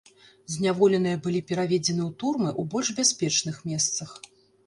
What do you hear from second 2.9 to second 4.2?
бяспечных месцах.